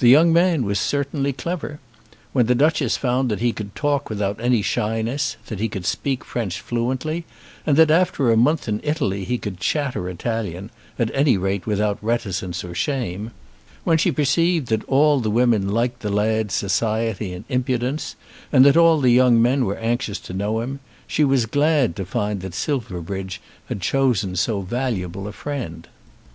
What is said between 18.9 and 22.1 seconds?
the young men were anxious to know him, she was glad to